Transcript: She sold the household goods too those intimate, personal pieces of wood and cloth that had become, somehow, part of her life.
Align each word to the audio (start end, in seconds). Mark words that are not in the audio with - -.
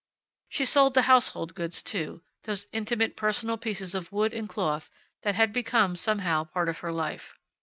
She 0.49 0.65
sold 0.65 0.95
the 0.95 1.03
household 1.03 1.53
goods 1.53 1.83
too 1.83 2.23
those 2.45 2.65
intimate, 2.73 3.15
personal 3.15 3.55
pieces 3.55 3.93
of 3.93 4.11
wood 4.11 4.33
and 4.33 4.49
cloth 4.49 4.89
that 5.21 5.35
had 5.35 5.53
become, 5.53 5.95
somehow, 5.95 6.45
part 6.45 6.69
of 6.69 6.79
her 6.79 6.91
life. 6.91 7.37